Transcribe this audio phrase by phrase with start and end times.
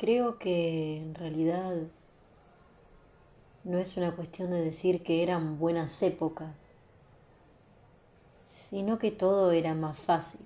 [0.00, 1.74] Creo que en realidad
[3.64, 6.76] no es una cuestión de decir que eran buenas épocas,
[8.42, 10.40] sino que todo era más fácil.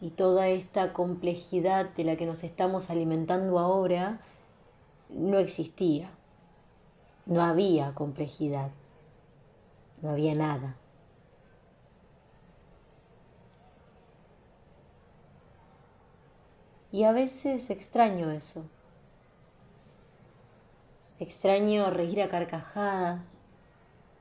[0.00, 4.18] Y toda esta complejidad de la que nos estamos alimentando ahora
[5.08, 6.10] no existía.
[7.26, 8.72] No había complejidad.
[10.02, 10.74] No había nada.
[16.96, 18.64] Y a veces extraño eso.
[21.18, 23.42] Extraño reír a carcajadas.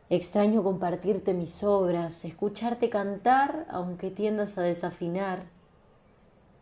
[0.10, 5.46] Extraño compartirte mis obras, escucharte cantar aunque tiendas a desafinar.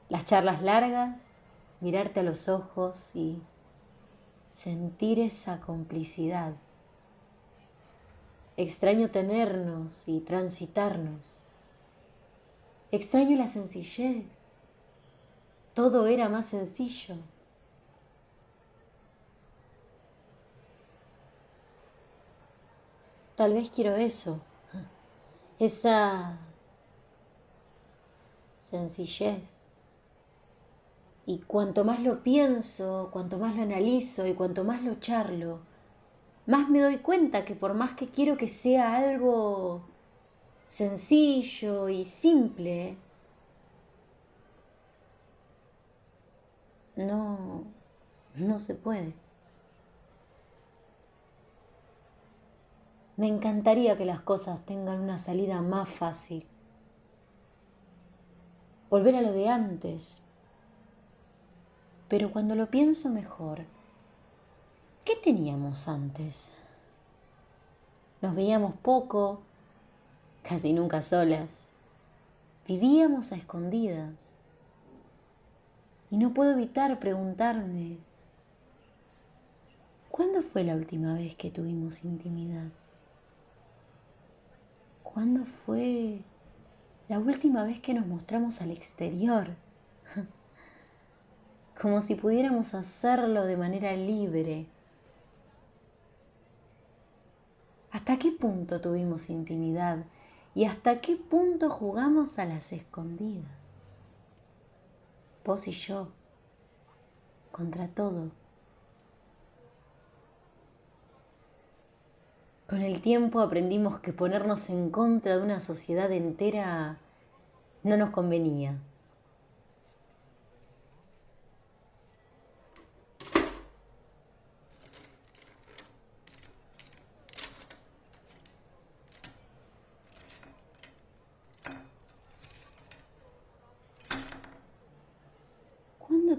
[0.08, 1.20] Las charlas largas,
[1.82, 3.42] mirarte a los ojos y
[4.46, 6.54] sentir esa complicidad.
[8.56, 11.44] Extraño tenernos y transitarnos.
[12.92, 14.43] Extraño la sencillez
[15.74, 17.16] todo era más sencillo.
[23.36, 24.40] Tal vez quiero eso,
[25.60, 26.38] esa
[28.56, 29.70] sencillez.
[31.26, 35.60] Y cuanto más lo pienso, cuanto más lo analizo y cuanto más lo charlo,
[36.46, 39.82] más me doy cuenta que por más que quiero que sea algo
[40.66, 42.98] sencillo y simple,
[46.96, 47.64] no,
[48.36, 49.14] no se puede.
[53.16, 56.48] Me encantaría que las cosas tengan una salida más fácil.
[58.90, 60.22] Volver a lo de antes.
[62.08, 63.66] Pero cuando lo pienso mejor,
[65.06, 66.50] ¿qué teníamos antes?
[68.22, 69.42] Nos veíamos poco,
[70.44, 71.70] casi nunca solas.
[72.68, 74.36] Vivíamos a escondidas.
[76.14, 77.98] Y no puedo evitar preguntarme,
[80.12, 82.68] ¿cuándo fue la última vez que tuvimos intimidad?
[85.02, 86.20] ¿Cuándo fue
[87.10, 89.56] la última vez que nos mostramos al exterior?
[91.82, 94.68] Como si pudiéramos hacerlo de manera libre.
[97.90, 100.06] ¿Hasta qué punto tuvimos intimidad?
[100.54, 103.83] ¿Y hasta qué punto jugamos a las escondidas?
[105.46, 106.10] Vos y yo,
[107.52, 108.32] contra todo.
[112.68, 116.98] Con el tiempo aprendimos que ponernos en contra de una sociedad entera
[117.84, 118.78] no nos convenía.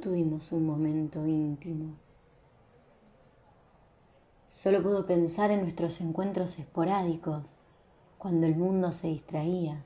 [0.05, 1.95] Tuvimos un momento íntimo?
[4.45, 7.45] Solo puedo pensar en nuestros encuentros esporádicos,
[8.19, 9.83] cuando el mundo se distraía.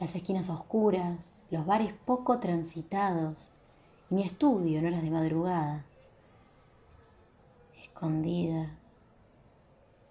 [0.00, 3.52] Las esquinas oscuras, los bares poco transitados
[4.10, 5.84] y mi estudio en horas de madrugada.
[7.80, 9.06] Escondidas,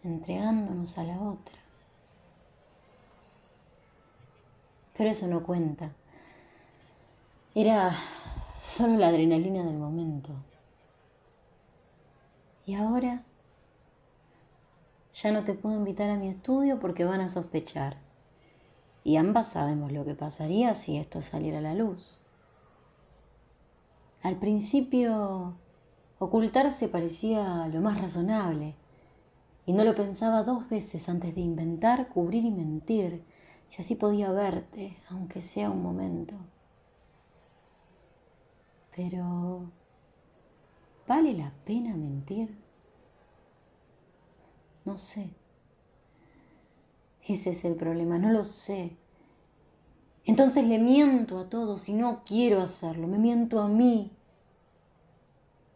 [0.02, 1.58] entregándonos a la otra.
[4.94, 5.94] Pero eso no cuenta.
[7.56, 7.92] Era
[8.64, 10.32] solo la adrenalina del momento.
[12.66, 13.24] Y ahora
[15.14, 17.98] ya no te puedo invitar a mi estudio porque van a sospechar.
[19.04, 22.22] Y ambas sabemos lo que pasaría si esto saliera a la luz.
[24.24, 25.56] Al principio,
[26.18, 28.74] ocultarse parecía lo más razonable,
[29.68, 33.24] y no lo pensaba dos veces antes de inventar, cubrir y mentir,
[33.68, 36.36] si así podía verte, aunque sea un momento.
[38.96, 39.72] Pero,
[41.08, 42.56] ¿vale la pena mentir?
[44.86, 45.30] No sé.
[47.28, 48.98] Ese es el problema, no lo sé.
[50.26, 54.12] Entonces le miento a todos y no quiero hacerlo, me miento a mí.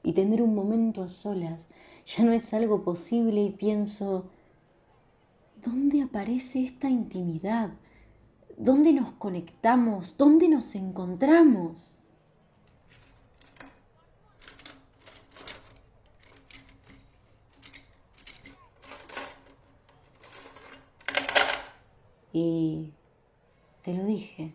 [0.04, 1.70] Y tener un momento a solas
[2.06, 4.30] ya no es algo posible y pienso,
[5.64, 7.74] ¿dónde aparece esta intimidad?
[8.58, 10.16] ¿Dónde nos conectamos?
[10.18, 11.97] ¿Dónde nos encontramos?
[22.40, 22.94] Y
[23.82, 24.54] te lo dije,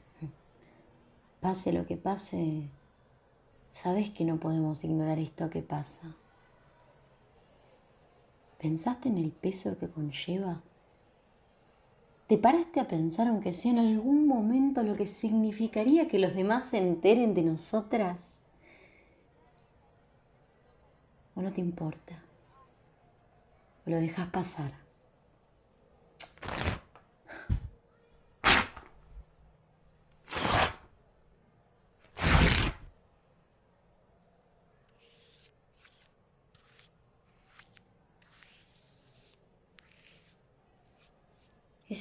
[1.40, 2.70] pase lo que pase,
[3.72, 6.14] sabes que no podemos ignorar esto que pasa.
[8.60, 10.62] ¿Pensaste en el peso que conlleva?
[12.28, 16.62] ¿Te paraste a pensar, aunque sea en algún momento, lo que significaría que los demás
[16.62, 18.42] se enteren de nosotras?
[21.34, 22.22] ¿O no te importa?
[23.84, 24.81] ¿O lo dejas pasar?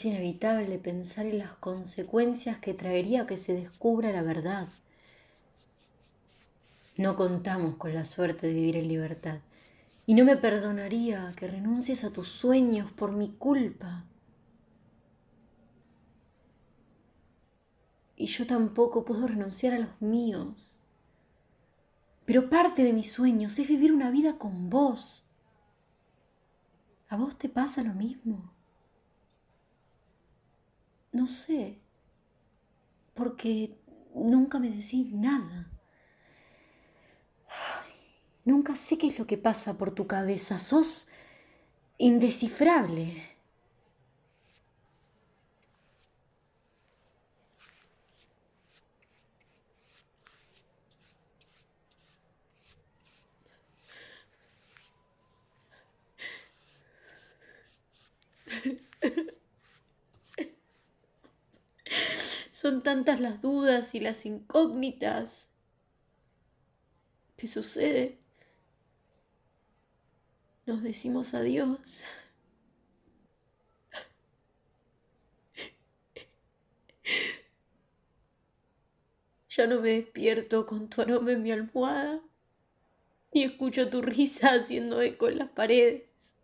[0.02, 4.68] Es inevitable pensar en las consecuencias que traería que se descubra la verdad.
[6.98, 9.42] No contamos con la suerte de vivir en libertad
[10.08, 14.04] y no me perdonaría que renuncies a tus sueños por mi culpa.
[18.16, 20.80] Y yo tampoco puedo renunciar a los míos.
[22.26, 25.26] Pero parte de mis sueños es vivir una vida con vos.
[27.08, 28.52] ¿A vos te pasa lo mismo?
[31.12, 31.82] No sé,
[33.14, 33.78] porque
[34.16, 35.72] nunca me decís nada.
[38.46, 40.60] nunca sé qué es lo que pasa por tu cabeza.
[40.60, 41.08] Sos
[41.98, 43.31] indescifrable.
[62.62, 65.50] Son tantas las dudas y las incógnitas.
[67.36, 68.20] ¿Qué sucede?
[70.68, 72.04] Nos decimos adiós.
[79.50, 82.22] Ya no me despierto con tu aroma en mi almohada,
[83.34, 86.36] ni escucho tu risa haciendo eco en las paredes,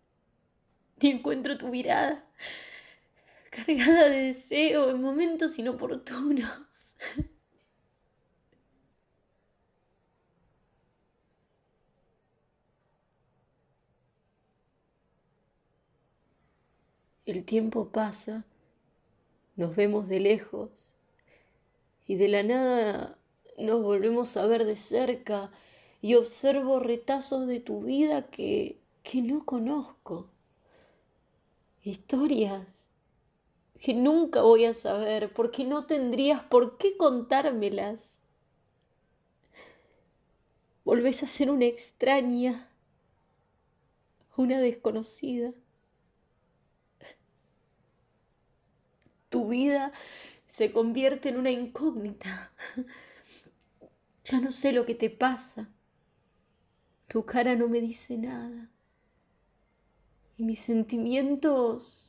[1.00, 2.28] ni encuentro tu mirada
[3.52, 6.96] cargada de deseo en momentos inoportunos.
[17.26, 18.46] El tiempo pasa,
[19.58, 20.94] nos vemos de lejos
[22.06, 23.18] y de la nada
[23.58, 25.52] nos volvemos a ver de cerca
[26.02, 30.30] y observo retazos de tu vida que, que no conozco.
[31.84, 32.87] Historias
[33.80, 38.22] que nunca voy a saber, porque no tendrías por qué contármelas.
[40.84, 42.70] Volvés a ser una extraña,
[44.36, 45.54] una desconocida.
[49.30, 49.92] Tu vida
[50.46, 52.52] se convierte en una incógnita.
[54.24, 55.70] Ya no sé lo que te pasa.
[57.08, 58.70] Tu cara no me dice nada.
[60.36, 62.07] Y mis sentimientos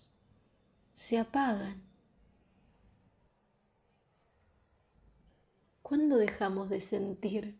[0.98, 1.80] se apagan.
[5.80, 7.56] ¿Cuándo dejamos de sentir?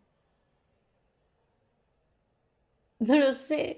[2.99, 3.77] No lo sé.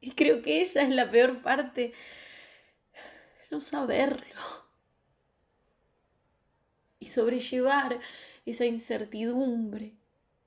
[0.00, 1.92] Y creo que esa es la peor parte.
[3.52, 4.40] No saberlo.
[6.98, 8.00] Y sobrellevar
[8.46, 9.94] esa incertidumbre.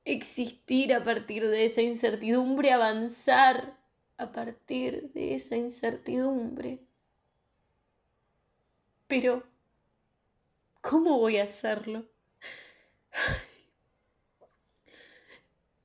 [0.03, 2.73] Existir a partir de esa incertidumbre.
[2.73, 3.79] Avanzar
[4.17, 6.81] a partir de esa incertidumbre.
[9.15, 9.43] Pero,
[10.81, 12.09] ¿cómo voy a hacerlo?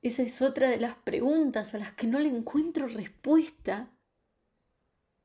[0.01, 3.91] Esa es otra de las preguntas a las que no le encuentro respuesta.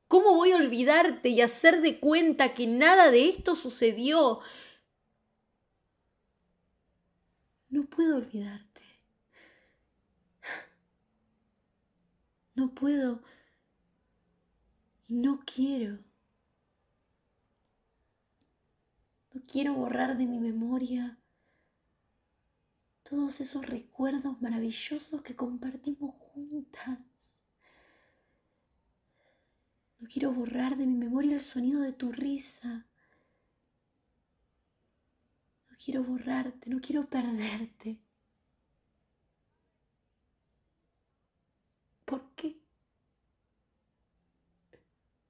[0.07, 4.39] ¿Cómo voy a olvidarte y hacer de cuenta que nada de esto sucedió?
[7.69, 8.81] No puedo olvidarte.
[12.53, 13.23] No puedo
[15.07, 15.97] y no quiero.
[19.35, 21.17] No quiero borrar de mi memoria
[23.03, 27.41] todos esos recuerdos maravillosos que compartimos juntas.
[29.99, 32.87] No quiero borrar de mi memoria el sonido de tu risa.
[35.69, 37.99] No quiero borrarte, no quiero perderte.
[42.05, 42.57] ¿Por qué?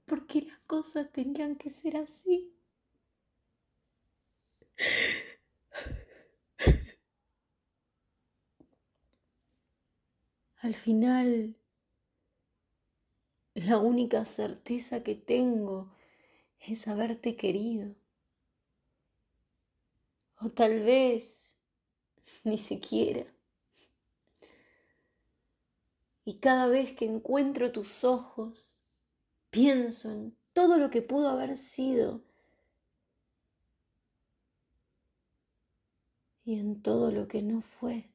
[0.06, 2.55] ¿Por qué las cosas tenían que ser así?
[10.66, 11.56] Al final,
[13.54, 15.94] la única certeza que tengo
[16.60, 17.96] es haberte querido.
[20.40, 21.56] O tal vez
[22.44, 23.26] ni siquiera.
[26.24, 28.82] Y cada vez que encuentro tus ojos,
[29.52, 32.24] pienso en todo lo que pudo haber sido
[36.46, 38.10] y en todo lo que no fue.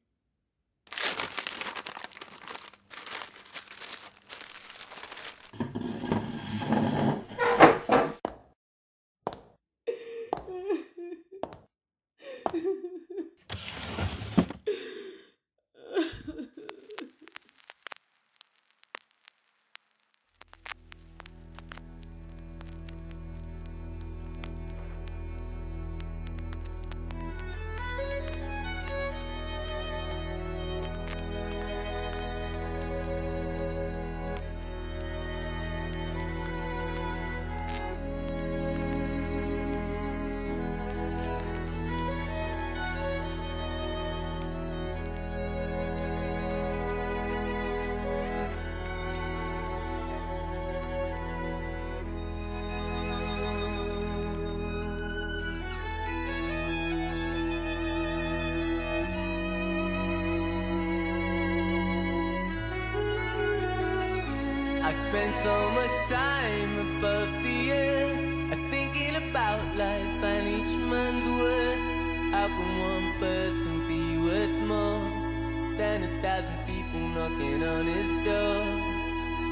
[64.91, 72.33] I spend so much time above the earth, thinking about life and each man's worth.
[72.33, 78.65] How can one person be worth more than a thousand people knocking on his door?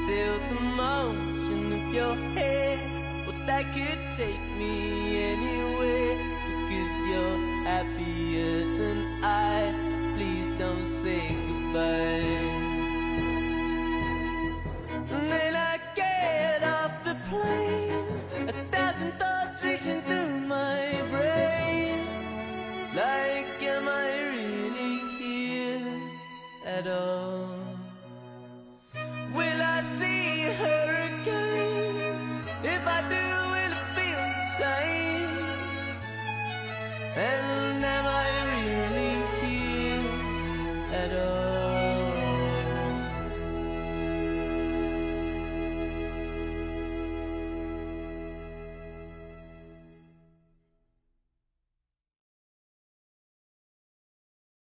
[0.02, 2.78] Still the motion of your head,
[3.26, 6.16] well that could take me anywhere
[6.68, 9.72] because you're happier than I.
[10.16, 12.49] Please don't say goodbye.